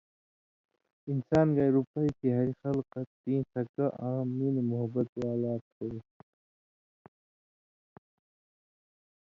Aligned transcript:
انسان 1.11 1.47
گے 1.55 1.65
رُپئ 1.75 2.05
تھی 2.17 2.27
ہاریۡ 2.35 2.57
خلکہ 2.61 3.01
تیں 3.21 3.41
سکہ 3.51 3.85
آں 4.07 4.21
مِنہۡ 4.37 4.67
محبت 4.71 5.07
والا 5.23 5.53
تھو 5.69 5.87